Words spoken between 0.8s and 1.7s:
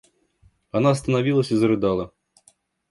остановилась и